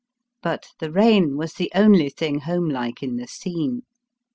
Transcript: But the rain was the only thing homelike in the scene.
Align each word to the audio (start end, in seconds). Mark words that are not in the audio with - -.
But 0.41 0.69
the 0.79 0.91
rain 0.91 1.37
was 1.37 1.53
the 1.53 1.71
only 1.75 2.09
thing 2.09 2.39
homelike 2.39 3.03
in 3.03 3.17
the 3.17 3.27
scene. 3.27 3.83